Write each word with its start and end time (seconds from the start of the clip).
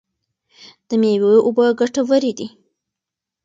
د 0.87 0.89
مېوو 1.01 1.33
اوبه 1.45 1.65
ګټورې 1.79 2.31
دي. 2.37 2.47